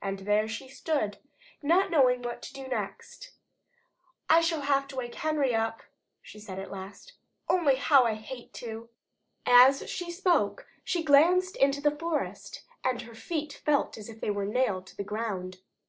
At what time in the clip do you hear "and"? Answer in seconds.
0.00-0.20, 12.84-13.02